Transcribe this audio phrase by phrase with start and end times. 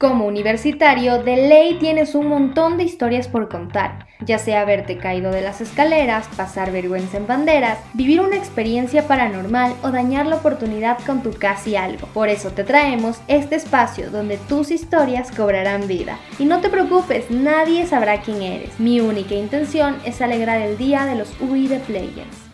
[0.00, 5.30] Como universitario, de ley tienes un montón de historias por contar, ya sea haberte caído
[5.30, 10.96] de las escaleras, pasar vergüenza en banderas, vivir una experiencia paranormal o dañar la oportunidad
[11.04, 12.06] con tu casi algo.
[12.14, 16.18] Por eso te traemos este espacio donde tus historias cobrarán vida.
[16.38, 18.80] Y no te preocupes, nadie sabrá quién eres.
[18.80, 22.49] Mi única intención es alegrar el día de los UI de Players.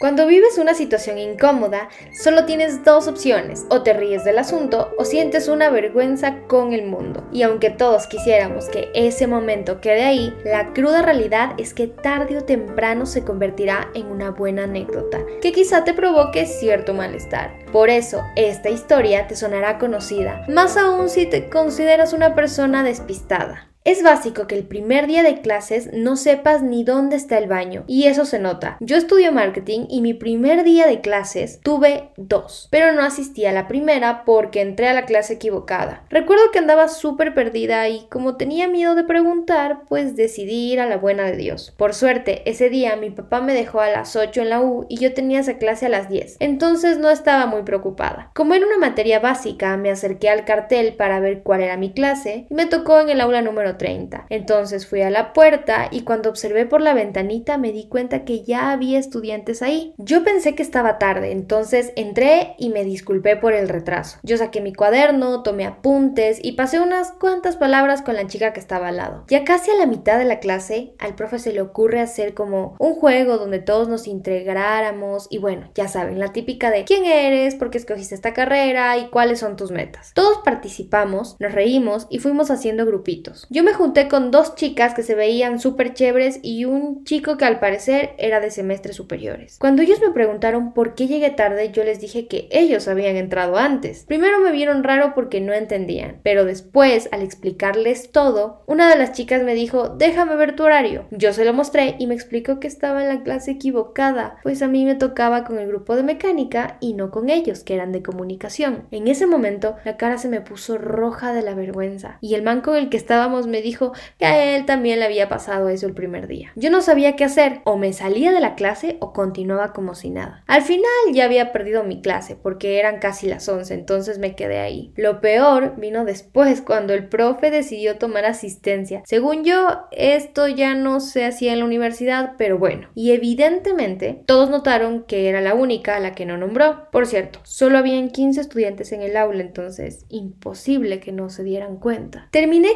[0.00, 5.04] Cuando vives una situación incómoda, solo tienes dos opciones, o te ríes del asunto o
[5.04, 7.28] sientes una vergüenza con el mundo.
[7.34, 12.38] Y aunque todos quisiéramos que ese momento quede ahí, la cruda realidad es que tarde
[12.38, 17.52] o temprano se convertirá en una buena anécdota, que quizá te provoque cierto malestar.
[17.70, 23.69] Por eso, esta historia te sonará conocida, más aún si te consideras una persona despistada.
[23.90, 27.82] Es básico que el primer día de clases no sepas ni dónde está el baño,
[27.88, 28.76] y eso se nota.
[28.78, 33.52] Yo estudio marketing y mi primer día de clases tuve dos, pero no asistí a
[33.52, 36.04] la primera porque entré a la clase equivocada.
[36.08, 40.86] Recuerdo que andaba súper perdida y como tenía miedo de preguntar, pues decidí ir a
[40.86, 41.74] la buena de Dios.
[41.76, 44.98] Por suerte, ese día mi papá me dejó a las 8 en la U y
[44.98, 48.30] yo tenía esa clase a las 10, entonces no estaba muy preocupada.
[48.36, 52.46] Como era una materia básica, me acerqué al cartel para ver cuál era mi clase
[52.48, 54.26] y me tocó en el aula número 30.
[54.28, 58.44] Entonces fui a la puerta y cuando observé por la ventanita me di cuenta que
[58.44, 59.94] ya había estudiantes ahí.
[59.96, 64.18] Yo pensé que estaba tarde, entonces entré y me disculpé por el retraso.
[64.22, 68.60] Yo saqué mi cuaderno, tomé apuntes y pasé unas cuantas palabras con la chica que
[68.60, 69.24] estaba al lado.
[69.28, 72.76] Ya casi a la mitad de la clase, al profe se le ocurre hacer como
[72.78, 77.54] un juego donde todos nos integráramos y bueno, ya saben, la típica de quién eres,
[77.54, 80.12] por qué escogiste esta carrera y cuáles son tus metas.
[80.12, 83.46] Todos participamos, nos reímos y fuimos haciendo grupitos.
[83.48, 87.44] Yo me junté con dos chicas que se veían súper chéveres y un chico que
[87.44, 89.56] al parecer era de semestres superiores.
[89.58, 93.56] Cuando ellos me preguntaron por qué llegué tarde, yo les dije que ellos habían entrado
[93.56, 94.04] antes.
[94.06, 99.12] Primero me vieron raro porque no entendían, pero después, al explicarles todo, una de las
[99.12, 101.06] chicas me dijo, déjame ver tu horario.
[101.10, 104.68] Yo se lo mostré y me explicó que estaba en la clase equivocada, pues a
[104.68, 108.02] mí me tocaba con el grupo de mecánica y no con ellos, que eran de
[108.02, 108.86] comunicación.
[108.90, 112.60] En ese momento, la cara se me puso roja de la vergüenza y el man
[112.60, 115.94] con el que estábamos me dijo que a él también le había pasado eso el
[115.94, 116.52] primer día.
[116.56, 120.10] Yo no sabía qué hacer, o me salía de la clase o continuaba como si
[120.10, 120.44] nada.
[120.46, 124.58] Al final ya había perdido mi clase porque eran casi las 11, entonces me quedé
[124.58, 124.92] ahí.
[124.96, 129.02] Lo peor vino después cuando el profe decidió tomar asistencia.
[129.04, 132.88] Según yo, esto ya no se hacía en la universidad, pero bueno.
[132.94, 136.90] Y evidentemente todos notaron que era la única a la que no nombró.
[136.90, 141.76] Por cierto, solo habían 15 estudiantes en el aula, entonces imposible que no se dieran
[141.76, 142.28] cuenta.
[142.30, 142.70] Terminé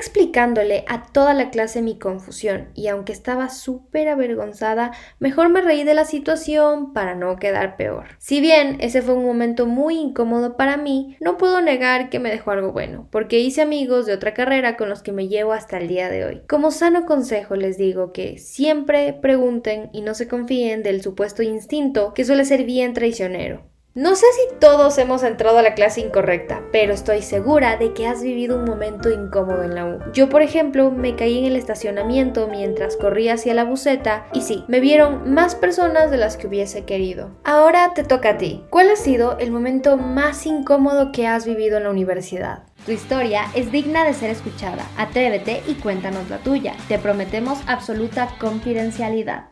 [0.86, 5.94] a toda la clase mi confusión y aunque estaba súper avergonzada, mejor me reí de
[5.94, 8.06] la situación para no quedar peor.
[8.18, 12.30] Si bien ese fue un momento muy incómodo para mí, no puedo negar que me
[12.30, 15.78] dejó algo bueno, porque hice amigos de otra carrera con los que me llevo hasta
[15.78, 16.42] el día de hoy.
[16.48, 22.14] Como sano consejo les digo que siempre pregunten y no se confíen del supuesto instinto
[22.14, 23.73] que suele ser bien traicionero.
[23.96, 28.08] No sé si todos hemos entrado a la clase incorrecta, pero estoy segura de que
[28.08, 30.00] has vivido un momento incómodo en la U.
[30.12, 34.64] Yo, por ejemplo, me caí en el estacionamiento mientras corría hacia la buceta y sí,
[34.66, 37.30] me vieron más personas de las que hubiese querido.
[37.44, 38.64] Ahora te toca a ti.
[38.68, 42.64] ¿Cuál ha sido el momento más incómodo que has vivido en la universidad?
[42.84, 44.90] Tu historia es digna de ser escuchada.
[44.96, 46.74] Atrévete y cuéntanos la tuya.
[46.88, 49.44] Te prometemos absoluta confidencialidad.